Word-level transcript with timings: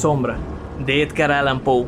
Sombra, 0.00 0.38
de 0.86 1.02
Edgar 1.02 1.30
Allan 1.30 1.60
Poe. 1.60 1.84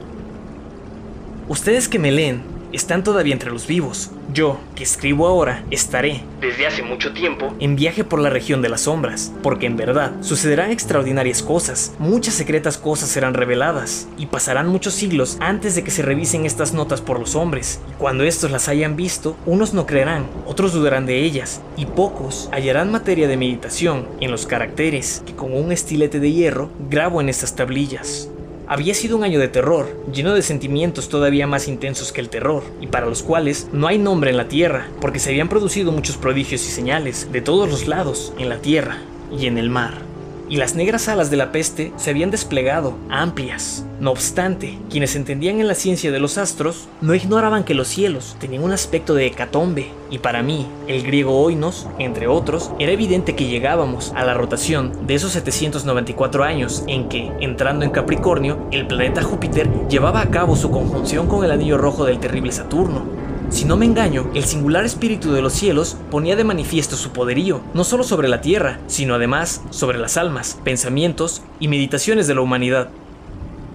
Ustedes 1.49 1.89
que 1.89 1.99
me 1.99 2.13
leen 2.13 2.43
están 2.73 3.05
todavía 3.05 3.33
entre 3.33 3.51
los 3.51 3.67
vivos. 3.67 4.11
Yo, 4.33 4.59
que 4.75 4.83
escribo 4.83 5.27
ahora, 5.27 5.65
estaré, 5.71 6.23
desde 6.41 6.67
hace 6.67 6.83
mucho 6.83 7.13
tiempo, 7.13 7.55
en 7.61 7.77
viaje 7.77 8.03
por 8.03 8.19
la 8.19 8.31
región 8.31 8.63
de 8.63 8.69
las 8.69 8.83
sombras, 8.83 9.33
porque 9.43 9.67
en 9.67 9.77
verdad 9.77 10.13
sucederán 10.23 10.71
extraordinarias 10.71 11.43
cosas, 11.43 11.95
muchas 11.99 12.35
secretas 12.35 12.79
cosas 12.79 13.11
serán 13.11 13.35
reveladas, 13.35 14.09
y 14.17 14.27
pasarán 14.27 14.69
muchos 14.69 14.95
siglos 14.95 15.37
antes 15.41 15.75
de 15.75 15.85
que 15.85 15.91
se 15.91 16.03
revisen 16.03 16.47
estas 16.47 16.73
notas 16.73 17.01
por 17.01 17.21
los 17.21 17.35
hombres, 17.35 17.81
y 17.91 17.93
cuando 17.95 18.25
estos 18.25 18.51
las 18.51 18.69
hayan 18.69 18.97
visto, 18.97 19.37
unos 19.47 19.75
no 19.75 19.87
creerán, 19.87 20.27
otros 20.47 20.73
dudarán 20.73 21.07
de 21.07 21.23
ellas, 21.23 21.61
y 21.77 21.87
pocos 21.87 22.49
hallarán 22.53 22.91
materia 22.91 23.29
de 23.29 23.37
meditación 23.37 24.09
en 24.21 24.31
los 24.31 24.47
caracteres 24.47 25.23
que 25.27 25.35
con 25.35 25.53
un 25.53 25.73
estilete 25.73 26.21
de 26.21 26.33
hierro 26.33 26.71
grabo 26.89 27.21
en 27.21 27.29
estas 27.29 27.55
tablillas. 27.55 28.29
Había 28.67 28.95
sido 28.95 29.17
un 29.17 29.25
año 29.25 29.39
de 29.39 29.49
terror, 29.49 29.89
lleno 30.13 30.35
de 30.35 30.43
sentimientos 30.43 31.09
todavía 31.09 31.47
más 31.47 31.69
intensos 31.69 32.13
que 32.13 32.21
el 32.21 32.29
terror, 32.29 32.63
y 32.81 32.87
para 32.87 33.07
los 33.07 33.23
cuales 33.23 33.69
no 33.73 33.87
hay 33.87 33.99
nombre 33.99 34.31
en 34.31 34.37
la 34.37 34.49
tierra, 34.49 34.89
porque 35.01 35.19
se 35.19 35.31
habían 35.31 35.49
producido 35.49 35.93
muchos 35.93 36.17
prodigios 36.17 36.63
y 36.67 36.71
señales 36.71 37.33
de 37.33 37.41
todos 37.41 37.69
los 37.69 37.89
lados, 37.89 38.33
en 38.39 38.49
la 38.49 38.59
tierra 38.59 38.99
y 39.37 39.47
en 39.47 39.59
el 39.59 39.71
mar 39.71 40.12
y 40.53 40.59
las 40.59 40.75
negras 40.75 41.09
alas 41.09 41.31
de 41.31 41.39
la 41.39 41.51
peste 41.51 41.95
se 41.97 42.11
habían 42.11 42.31
desplegado, 42.31 42.99
amplias. 43.09 43.87
No 44.01 44.11
obstante, 44.11 44.79
quienes 44.91 45.17
entendían 45.17 45.61
en 45.61 45.67
la 45.67 45.75
ciencia 45.75 46.13
de 46.13 46.21
los 46.21 46.37
astros 46.37 46.89
no 47.01 47.15
ignoraban 47.15 47.65
que 47.65 47.73
los 47.73 47.89
cielos 47.89 48.37
tenían 48.39 48.63
un 48.63 48.73
aspecto 48.73 49.15
de 49.15 49.25
hecatombe, 49.25 49.87
y 50.11 50.19
para 50.19 50.43
mí, 50.43 50.67
el 50.89 51.05
griego 51.05 51.41
oinos, 51.41 51.89
entre 51.99 52.27
otros, 52.27 52.71
era 52.79 52.93
evidente 52.93 53.35
que 53.35 53.47
llegábamos 53.47 54.13
a 54.15 54.27
la 54.27 54.35
rotación 54.35 55.07
de 55.07 55.15
esos 55.15 55.33
794 55.33 56.45
años 56.45 56.85
en 56.87 57.09
que, 57.09 57.33
entrando 57.41 57.87
en 57.87 57.91
Capricornio, 57.91 58.59
el 58.73 58.87
planeta 58.87 59.23
Júpiter 59.23 59.71
llevaba 59.89 60.21
a 60.21 60.29
cabo 60.29 60.55
su 60.55 60.71
conjunción 60.71 61.29
con 61.29 61.47
el 61.47 61.51
anillo 61.51 61.79
rojo 61.79 62.05
del 62.05 62.21
terrible 62.21 62.53
Saturno, 62.53 63.22
si 63.53 63.67
no 63.67 63.77
me 63.77 63.85
engaño, 63.85 64.31
el 64.35 64.45
singular 64.45 64.85
espíritu 64.85 65.33
de 65.33 65.43
los 65.43 65.53
cielos 65.53 65.97
ponía 66.11 66.37
de 66.37 66.43
manifiesto 66.43 66.97
su 66.97 67.11
poderío, 67.11 67.61
no 67.75 67.85
solo 67.85 68.03
sobre 68.03 68.29
la 68.29 68.41
tierra, 68.41 68.81
sino 68.87 69.15
además 69.15 69.63
sobre 69.71 69.99
las 69.99 70.17
almas, 70.17 70.59
pensamientos 70.65 71.43
y 71.61 71.69
meditaciones 71.69 72.27
de 72.27 72.35
la 72.35 72.41
humanidad. 72.41 72.89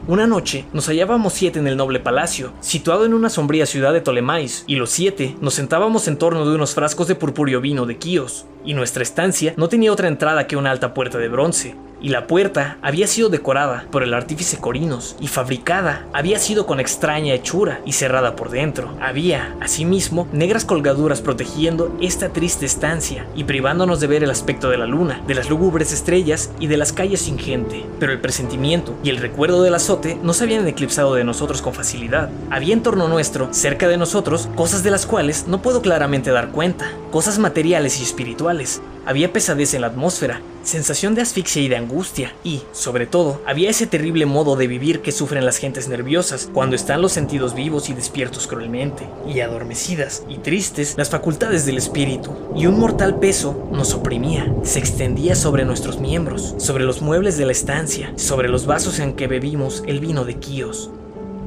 Una 0.08 0.25
noche 0.25 0.66
nos 0.73 0.88
hallábamos 0.88 1.33
siete 1.33 1.59
en 1.59 1.67
el 1.67 1.78
noble 1.78 2.00
palacio, 2.00 2.53
situado 2.59 3.05
en 3.05 3.14
una 3.14 3.30
sombría 3.30 3.66
ciudad 3.66 3.94
de 3.94 4.02
Ptolemais, 4.02 4.64
y 4.66 4.75
los 4.75 4.89
siete 4.89 5.36
nos 5.42 5.53
sentábamos 5.53 6.08
en 6.08 6.17
torno 6.17 6.45
de 6.45 6.55
unos 6.55 6.73
frascos 6.73 7.08
de 7.08 7.16
purpúreo 7.16 7.61
vino 7.61 7.86
de 7.86 7.98
Quíos, 7.98 8.45
y 8.66 8.73
nuestra 8.73 9.03
estancia 9.03 9.53
no 9.58 9.70
tenía 9.70 9.92
otra 9.92 10.08
entrada 10.08 10.48
que 10.48 10.58
una 10.58 10.72
alta 10.72 10.94
puerta 10.94 11.17
de 11.17 11.30
bronce, 11.30 11.75
y 12.02 12.09
la 12.09 12.28
puerta 12.28 12.78
había 12.81 13.08
sido 13.08 13.30
decorada 13.30 13.86
por 13.92 14.03
el 14.03 14.14
artífice 14.14 14.58
Corinos 14.58 15.16
y 15.20 15.28
fabricada 15.28 16.06
había 16.14 16.39
sido 16.39 16.66
con 16.66 16.80
extraña 16.80 17.34
hechura 17.34 17.81
y 17.86 17.94
cerrada 17.94 18.36
por 18.36 18.50
dentro. 18.50 18.94
Había, 19.02 19.56
asimismo, 19.62 20.28
negras 20.31 20.66
colgaduras 20.66 21.22
protegiendo 21.22 21.95
esta 22.02 22.30
triste 22.30 22.66
estancia 22.66 23.26
y 23.36 23.44
privándonos 23.44 24.00
de 24.00 24.08
ver 24.08 24.23
el 24.23 24.31
aspecto 24.31 24.70
de 24.70 24.78
la 24.78 24.86
luna, 24.86 25.22
de 25.28 25.36
las 25.36 25.50
lúgubres 25.50 25.92
estrellas 25.92 26.52
y 26.59 26.67
de 26.67 26.78
las 26.78 26.94
calles 26.94 27.22
sin 27.22 27.39
gente. 27.39 27.86
Pero 28.00 28.11
el 28.11 28.20
presentimiento 28.20 28.95
y 29.04 29.09
el 29.09 29.17
recuerdo 29.17 29.64
del 29.64 29.76
azote 29.76 30.20
no 30.22 30.34
se 30.34 30.44
habían 30.44 30.67
eclipsado 30.67 31.16
de 31.16 31.23
nosotros 31.23 31.61
con 31.61 31.73
facilidad. 31.73 32.30
Había 32.50 32.73
en 32.73 32.84
torno 32.84 33.08
nuestro, 33.08 33.54
cerca 33.54 33.88
de 33.88 33.98
nosotros, 33.98 34.50
cosas 34.56 34.84
de 34.84 34.92
las 34.92 35.06
cuales 35.06 35.45
no 35.48 35.61
puedo 35.61 35.82
claramente 35.82 36.32
dar 36.32 36.50
cuenta, 36.50 36.92
cosas 37.11 37.39
materiales 37.39 38.00
y 38.00 38.04
espirituales, 38.04 38.82
había 39.08 39.32
pesadez 39.32 39.74
en 39.74 39.82
la 39.82 39.88
atmósfera, 39.88 40.42
sensación 40.64 41.16
de 41.16 41.22
asfixia 41.22 41.62
y 41.62 41.70
de 41.70 41.78
angustia, 41.78 42.34
y, 42.44 42.62
sobre 42.74 43.08
todo, 43.08 43.42
había 43.48 43.70
ese 43.70 43.88
terrible 43.88 44.26
modo 44.26 44.58
de 44.58 44.68
vivir 44.68 45.00
que 45.00 45.14
sufren 45.14 45.45
las 45.45 45.58
gentes 45.58 45.88
nerviosas 45.88 46.50
cuando 46.54 46.76
están 46.76 47.02
los 47.02 47.14
sentidos 47.14 47.56
vivos 47.56 47.88
y 47.88 47.94
despiertos 47.94 48.48
cruelmente, 48.48 49.08
y 49.26 49.40
adormecidas 49.40 50.23
y 50.28 50.40
tristes 50.40 50.96
las 50.98 51.10
facultades 51.10 51.66
del 51.66 51.78
espíritu, 51.78 52.36
y 52.54 52.66
un 52.66 52.80
mortal 52.80 53.17
peso 53.17 53.70
nos 53.72 53.94
oprimía, 53.94 54.54
se 54.64 54.80
extendía 54.80 55.36
sobre 55.36 55.64
nuestros 55.64 56.02
miembros, 56.02 56.56
sobre 56.58 56.84
los 56.84 57.02
muebles 57.02 57.38
de 57.38 57.46
la 57.46 57.54
estancia, 57.54 58.12
sobre 58.17 58.50
los 58.50 58.66
vasos 58.66 59.00
en 59.00 59.14
que 59.14 59.28
bebimos 59.28 59.84
el 59.88 60.02
vino 60.02 60.26
de 60.26 60.36
Quíos 60.36 60.92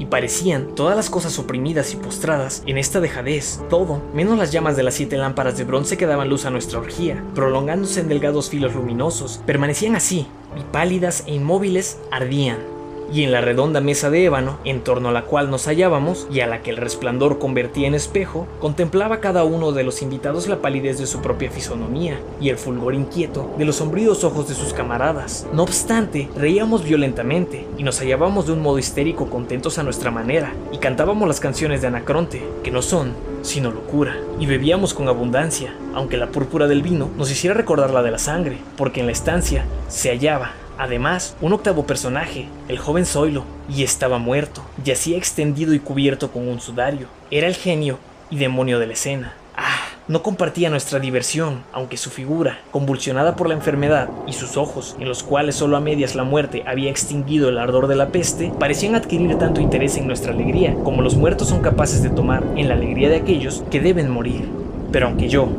y 0.01 0.07
parecían 0.07 0.75
todas 0.75 0.97
las 0.97 1.11
cosas 1.11 1.39
oprimidas 1.39 1.93
y 1.93 1.97
postradas 1.97 2.65
en 2.67 2.79
esta 2.79 3.01
dejadez, 3.01 3.61
todo, 3.69 4.03
menos 4.15 4.39
las 4.39 4.51
llamas 4.51 4.77
de 4.77 4.83
las 4.83 4.95
siete 4.95 5.17
lámparas 5.17 5.59
de 5.59 5.65
bronce 5.65 5.97
que 5.97 6.07
daban 6.07 6.31
luz 6.31 6.47
a 6.47 6.51
nuestra 6.51 6.81
orgía, 6.81 7.23
prolongándose 7.35 8.01
en 8.01 8.09
delgados 8.09 8.49
filos 8.49 8.75
luminosos, 8.75 9.43
permanecían 9.47 9.95
así, 9.95 10.27
y 10.59 10.63
pálidas 10.73 11.25
e 11.27 11.35
inmóviles 11.35 11.99
ardían 12.11 12.80
y 13.13 13.25
en 13.25 13.33
la 13.33 13.41
redonda 13.41 13.81
mesa 13.81 14.11
de 14.11 14.25
ébano, 14.25 14.59
en 14.65 14.83
torno 14.83 15.09
a 15.09 15.13
la 15.13 15.25
cual 15.25 15.51
nos 15.51 15.67
hallábamos 15.67 16.27
y 16.31 16.41
a 16.41 16.47
la 16.47 16.63
que 16.63 16.71
el 16.71 16.77
resplandor 16.77 17.39
convertía 17.39 17.89
en 17.89 17.95
espejo, 17.95 18.47
contemplaba 18.61 19.21
cada 19.21 19.45
uno 19.45 19.73
de 19.73 19.85
los 19.85 20.03
invitados 20.03 20.49
la 20.49 20.61
palidez 20.61 20.99
de 20.99 21.07
su 21.07 21.21
propia 21.21 21.51
fisonomía 21.51 22.21
y 22.41 22.49
el 22.49 22.57
fulgor 22.57 22.95
inquieto 22.95 23.51
de 23.59 23.65
los 23.65 23.77
sombríos 23.77 24.25
ojos 24.25 24.49
de 24.49 24.55
sus 24.55 24.73
camaradas. 24.73 25.47
No 25.53 25.63
obstante, 25.63 26.29
reíamos 26.37 26.85
violentamente 26.85 27.67
y 27.77 27.83
nos 27.83 28.01
hallábamos 28.01 28.47
de 28.47 28.53
un 28.53 28.63
modo 28.63 28.79
histérico 28.79 29.29
contentos 29.29 29.79
a 29.79 29.83
nuestra 29.83 30.11
manera 30.11 30.53
y 30.73 30.79
cantábamos 30.79 31.27
las 31.27 31.41
canciones 31.41 31.81
de 31.81 31.89
Anacronte, 31.89 32.43
que 32.63 32.71
no 32.71 32.83
son 32.83 33.15
sino 33.43 33.71
locura, 33.71 34.17
y 34.39 34.47
bebíamos 34.47 34.93
con 34.93 35.09
abundancia, 35.09 35.75
aunque 35.95 36.19
la 36.19 36.31
púrpura 36.31 36.67
del 36.67 36.83
vino 36.83 37.09
nos 37.17 37.31
hiciera 37.31 37.55
recordar 37.55 37.91
la 37.91 38.03
de 38.03 38.11
la 38.11 38.19
sangre, 38.19 38.59
porque 38.77 39.01
en 39.01 39.07
la 39.07 39.13
estancia 39.13 39.65
se 39.89 40.11
hallaba 40.11 40.53
Además, 40.81 41.37
un 41.43 41.53
octavo 41.53 41.85
personaje, 41.85 42.47
el 42.69 42.79
joven 42.79 43.05
Zoilo, 43.05 43.45
y 43.69 43.83
estaba 43.83 44.17
muerto, 44.17 44.63
yacía 44.83 45.19
extendido 45.19 45.75
y 45.75 45.79
cubierto 45.79 46.31
con 46.31 46.49
un 46.49 46.59
sudario. 46.59 47.07
Era 47.31 47.49
el 47.49 47.55
genio 47.55 47.99
y 48.31 48.39
demonio 48.39 48.79
de 48.79 48.87
la 48.87 48.95
escena. 48.95 49.35
Ah, 49.55 49.77
no 50.09 50.23
compartía 50.23 50.71
nuestra 50.71 50.99
diversión, 50.99 51.65
aunque 51.75 51.99
su 51.99 52.09
figura, 52.09 52.61
convulsionada 52.71 53.37
por 53.37 53.47
la 53.47 53.53
enfermedad, 53.53 54.09
y 54.27 54.33
sus 54.33 54.57
ojos, 54.57 54.97
en 54.99 55.07
los 55.07 55.23
cuales 55.23 55.55
solo 55.55 55.77
a 55.77 55.81
medias 55.81 56.15
la 56.15 56.25
muerte 56.25 56.65
había 56.67 56.89
extinguido 56.89 57.51
el 57.51 57.59
ardor 57.59 57.87
de 57.87 57.97
la 57.97 58.09
peste, 58.09 58.51
parecían 58.59 58.95
adquirir 58.95 59.37
tanto 59.37 59.61
interés 59.61 59.99
en 59.99 60.07
nuestra 60.07 60.33
alegría 60.33 60.75
como 60.83 61.03
los 61.03 61.15
muertos 61.15 61.51
son 61.51 61.61
capaces 61.61 62.03
de 62.03 62.09
tomar 62.09 62.43
en 62.57 62.69
la 62.69 62.75
alegría 62.75 63.11
de 63.11 63.17
aquellos 63.17 63.65
que 63.71 63.81
deben 63.81 64.09
morir. 64.09 64.49
Pero 64.91 65.09
aunque 65.09 65.29
yo, 65.29 65.51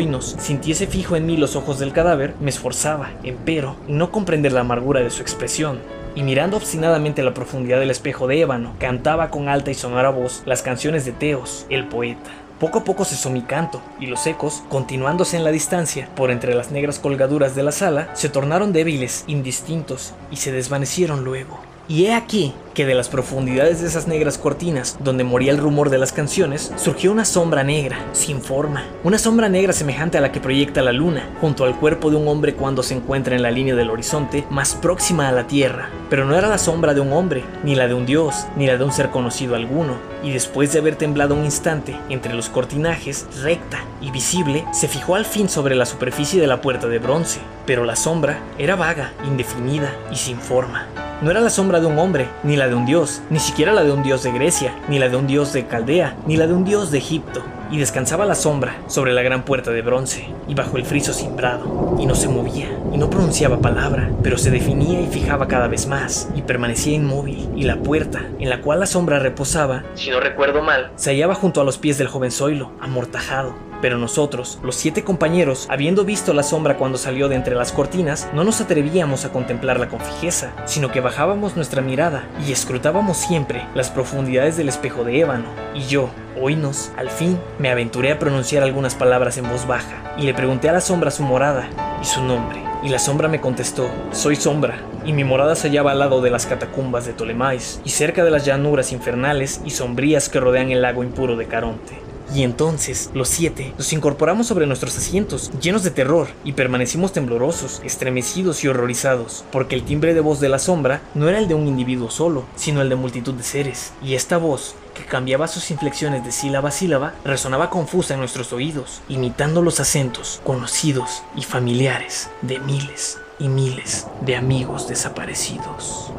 nos 0.00 0.24
sintiese 0.38 0.86
fijo 0.86 1.16
en 1.16 1.26
mí 1.26 1.36
los 1.36 1.54
ojos 1.54 1.78
del 1.78 1.92
cadáver, 1.92 2.34
me 2.40 2.48
esforzaba, 2.48 3.10
empero, 3.22 3.76
en 3.86 3.98
no 3.98 4.10
comprender 4.10 4.52
la 4.52 4.60
amargura 4.60 5.00
de 5.00 5.10
su 5.10 5.20
expresión. 5.20 5.80
Y 6.14 6.22
mirando 6.22 6.56
obstinadamente 6.56 7.22
la 7.22 7.34
profundidad 7.34 7.78
del 7.78 7.90
espejo 7.90 8.26
de 8.26 8.40
ébano, 8.40 8.74
cantaba 8.78 9.28
con 9.28 9.48
alta 9.48 9.70
y 9.70 9.74
sonora 9.74 10.08
voz 10.08 10.42
las 10.46 10.62
canciones 10.62 11.04
de 11.04 11.12
Teos, 11.12 11.66
el 11.68 11.88
poeta. 11.88 12.30
Poco 12.58 12.78
a 12.78 12.84
poco 12.84 13.04
cesó 13.04 13.28
mi 13.28 13.42
canto, 13.42 13.82
y 14.00 14.06
los 14.06 14.26
ecos, 14.26 14.62
continuándose 14.70 15.36
en 15.36 15.44
la 15.44 15.50
distancia, 15.50 16.08
por 16.16 16.30
entre 16.30 16.54
las 16.54 16.70
negras 16.70 16.98
colgaduras 16.98 17.54
de 17.54 17.62
la 17.62 17.72
sala, 17.72 18.08
se 18.14 18.30
tornaron 18.30 18.72
débiles, 18.72 19.24
indistintos, 19.26 20.14
y 20.30 20.36
se 20.36 20.52
desvanecieron 20.52 21.22
luego. 21.22 21.60
Y 21.86 22.06
he 22.06 22.14
aquí 22.14 22.54
que 22.74 22.86
de 22.86 22.94
las 22.94 23.08
profundidades 23.08 23.80
de 23.80 23.88
esas 23.88 24.06
negras 24.06 24.38
cortinas, 24.38 24.96
donde 25.00 25.24
moría 25.24 25.52
el 25.52 25.58
rumor 25.58 25.90
de 25.90 25.98
las 25.98 26.12
canciones, 26.12 26.72
surgió 26.76 27.12
una 27.12 27.24
sombra 27.24 27.62
negra, 27.64 27.98
sin 28.12 28.40
forma. 28.40 28.84
Una 29.04 29.18
sombra 29.18 29.48
negra 29.48 29.72
semejante 29.72 30.18
a 30.18 30.20
la 30.20 30.32
que 30.32 30.40
proyecta 30.40 30.82
la 30.82 30.92
luna, 30.92 31.28
junto 31.40 31.64
al 31.64 31.78
cuerpo 31.78 32.10
de 32.10 32.16
un 32.16 32.28
hombre 32.28 32.54
cuando 32.54 32.82
se 32.82 32.94
encuentra 32.94 33.36
en 33.36 33.42
la 33.42 33.50
línea 33.50 33.74
del 33.74 33.90
horizonte 33.90 34.44
más 34.50 34.74
próxima 34.74 35.28
a 35.28 35.32
la 35.32 35.46
Tierra. 35.46 35.90
Pero 36.10 36.24
no 36.24 36.36
era 36.36 36.48
la 36.48 36.58
sombra 36.58 36.94
de 36.94 37.00
un 37.00 37.12
hombre, 37.12 37.44
ni 37.64 37.74
la 37.74 37.88
de 37.88 37.94
un 37.94 38.06
dios, 38.06 38.46
ni 38.56 38.66
la 38.66 38.76
de 38.76 38.84
un 38.84 38.92
ser 38.92 39.10
conocido 39.10 39.54
alguno. 39.54 39.96
Y 40.22 40.30
después 40.30 40.72
de 40.72 40.78
haber 40.78 40.96
temblado 40.96 41.34
un 41.34 41.44
instante 41.44 41.96
entre 42.08 42.34
los 42.34 42.48
cortinajes, 42.48 43.26
recta 43.42 43.84
y 44.00 44.10
visible, 44.10 44.64
se 44.72 44.88
fijó 44.88 45.16
al 45.16 45.24
fin 45.24 45.48
sobre 45.48 45.74
la 45.74 45.86
superficie 45.86 46.40
de 46.40 46.46
la 46.46 46.60
puerta 46.60 46.86
de 46.86 46.98
bronce. 46.98 47.40
Pero 47.66 47.84
la 47.84 47.96
sombra 47.96 48.40
era 48.58 48.76
vaga, 48.76 49.12
indefinida 49.24 49.92
y 50.10 50.16
sin 50.16 50.38
forma. 50.38 50.86
No 51.22 51.30
era 51.30 51.40
la 51.40 51.50
sombra 51.50 51.78
de 51.78 51.86
un 51.86 51.98
hombre, 51.98 52.28
ni 52.42 52.56
la 52.62 52.68
de 52.68 52.76
un 52.76 52.86
dios, 52.86 53.22
ni 53.28 53.40
siquiera 53.40 53.72
la 53.72 53.82
de 53.82 53.90
un 53.90 54.04
dios 54.04 54.22
de 54.22 54.30
Grecia, 54.30 54.72
ni 54.88 55.00
la 55.00 55.08
de 55.08 55.16
un 55.16 55.26
dios 55.26 55.52
de 55.52 55.66
Caldea, 55.66 56.16
ni 56.28 56.36
la 56.36 56.46
de 56.46 56.54
un 56.54 56.64
dios 56.64 56.92
de 56.92 56.98
Egipto. 56.98 57.42
Y 57.72 57.78
descansaba 57.78 58.24
la 58.24 58.36
sombra 58.36 58.76
sobre 58.86 59.12
la 59.12 59.22
gran 59.22 59.44
puerta 59.44 59.72
de 59.72 59.82
bronce, 59.82 60.28
y 60.46 60.54
bajo 60.54 60.76
el 60.76 60.84
friso 60.84 61.12
cimbrado, 61.12 61.96
y 61.98 62.06
no 62.06 62.14
se 62.14 62.28
movía, 62.28 62.68
y 62.92 62.98
no 62.98 63.10
pronunciaba 63.10 63.60
palabra, 63.60 64.12
pero 64.22 64.38
se 64.38 64.52
definía 64.52 65.00
y 65.00 65.08
fijaba 65.08 65.48
cada 65.48 65.66
vez 65.66 65.88
más, 65.88 66.28
y 66.36 66.42
permanecía 66.42 66.94
inmóvil, 66.94 67.48
y 67.56 67.64
la 67.64 67.78
puerta, 67.78 68.20
en 68.38 68.48
la 68.48 68.60
cual 68.60 68.78
la 68.78 68.86
sombra 68.86 69.18
reposaba, 69.18 69.82
si 69.94 70.10
no 70.10 70.20
recuerdo 70.20 70.62
mal, 70.62 70.92
se 70.94 71.10
hallaba 71.10 71.34
junto 71.34 71.60
a 71.60 71.64
los 71.64 71.78
pies 71.78 71.98
del 71.98 72.06
joven 72.06 72.30
Zoilo, 72.30 72.70
amortajado, 72.80 73.56
pero 73.82 73.98
nosotros, 73.98 74.58
los 74.62 74.76
siete 74.76 75.04
compañeros, 75.04 75.66
habiendo 75.68 76.04
visto 76.04 76.32
la 76.32 76.44
sombra 76.44 76.78
cuando 76.78 76.96
salió 76.96 77.28
de 77.28 77.34
entre 77.34 77.56
las 77.56 77.72
cortinas, 77.72 78.28
no 78.32 78.44
nos 78.44 78.60
atrevíamos 78.62 79.26
a 79.26 79.32
contemplarla 79.32 79.88
con 79.88 80.00
fijeza, 80.00 80.52
sino 80.64 80.90
que 80.90 81.00
bajábamos 81.00 81.56
nuestra 81.56 81.82
mirada 81.82 82.26
y 82.46 82.52
escrutábamos 82.52 83.18
siempre 83.18 83.66
las 83.74 83.90
profundidades 83.90 84.56
del 84.56 84.68
espejo 84.68 85.04
de 85.04 85.20
ébano. 85.20 85.46
Y 85.74 85.82
yo, 85.82 86.08
oínos, 86.40 86.92
al 86.96 87.10
fin, 87.10 87.38
me 87.58 87.70
aventuré 87.70 88.12
a 88.12 88.18
pronunciar 88.18 88.62
algunas 88.62 88.94
palabras 88.94 89.36
en 89.36 89.50
voz 89.50 89.66
baja, 89.66 90.14
y 90.16 90.22
le 90.22 90.32
pregunté 90.32 90.68
a 90.68 90.72
la 90.72 90.80
sombra 90.80 91.10
su 91.10 91.24
morada 91.24 91.68
y 92.00 92.04
su 92.04 92.22
nombre. 92.22 92.62
Y 92.84 92.88
la 92.88 92.98
sombra 92.98 93.28
me 93.28 93.40
contestó, 93.40 93.88
soy 94.12 94.36
sombra, 94.36 94.76
y 95.04 95.12
mi 95.12 95.24
morada 95.24 95.56
se 95.56 95.68
hallaba 95.68 95.92
al 95.92 95.98
lado 95.98 96.20
de 96.20 96.30
las 96.30 96.46
catacumbas 96.46 97.04
de 97.04 97.12
Ptolemais 97.12 97.80
y 97.84 97.90
cerca 97.90 98.24
de 98.24 98.30
las 98.30 98.44
llanuras 98.44 98.92
infernales 98.92 99.60
y 99.64 99.70
sombrías 99.70 100.28
que 100.28 100.40
rodean 100.40 100.70
el 100.70 100.82
lago 100.82 101.02
impuro 101.02 101.36
de 101.36 101.46
Caronte. 101.46 102.11
Y 102.34 102.44
entonces, 102.44 103.10
los 103.12 103.28
siete, 103.28 103.74
nos 103.76 103.92
incorporamos 103.92 104.46
sobre 104.46 104.66
nuestros 104.66 104.96
asientos, 104.96 105.50
llenos 105.60 105.82
de 105.82 105.90
terror, 105.90 106.28
y 106.44 106.52
permanecimos 106.52 107.12
temblorosos, 107.12 107.82
estremecidos 107.84 108.64
y 108.64 108.68
horrorizados, 108.68 109.44
porque 109.52 109.74
el 109.74 109.82
timbre 109.82 110.14
de 110.14 110.20
voz 110.20 110.40
de 110.40 110.48
la 110.48 110.58
sombra 110.58 111.02
no 111.14 111.28
era 111.28 111.38
el 111.38 111.46
de 111.46 111.54
un 111.54 111.66
individuo 111.66 112.10
solo, 112.10 112.44
sino 112.56 112.80
el 112.80 112.88
de 112.88 112.96
multitud 112.96 113.34
de 113.34 113.42
seres, 113.42 113.92
y 114.02 114.14
esta 114.14 114.38
voz, 114.38 114.74
que 114.94 115.04
cambiaba 115.04 115.46
sus 115.46 115.70
inflexiones 115.70 116.24
de 116.24 116.32
sílaba 116.32 116.70
a 116.70 116.72
sílaba, 116.72 117.14
resonaba 117.24 117.68
confusa 117.68 118.14
en 118.14 118.20
nuestros 118.20 118.52
oídos, 118.52 119.02
imitando 119.08 119.60
los 119.60 119.80
acentos 119.80 120.40
conocidos 120.42 121.22
y 121.36 121.42
familiares 121.42 122.30
de 122.40 122.58
miles 122.60 123.18
y 123.38 123.48
miles 123.48 124.06
de 124.22 124.36
amigos 124.36 124.88
desaparecidos. 124.88 126.12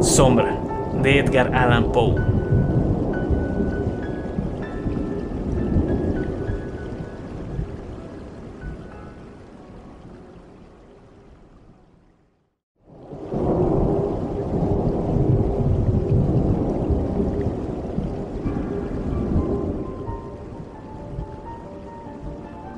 Sombra 0.00 0.67
de 1.02 1.18
Edgar 1.18 1.54
Allan 1.54 1.92
Poe. 1.92 2.37